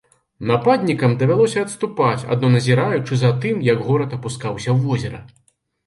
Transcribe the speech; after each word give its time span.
Нападнікам 0.51 1.13
давялося 1.21 1.65
адступіць, 1.67 2.27
адно 2.37 2.53
назіраючы 2.57 3.13
за 3.23 3.33
тым, 3.45 3.63
як 3.71 3.87
горад 3.93 4.21
апускаўся 4.23 4.69
ў 4.77 4.93
возера. 4.93 5.27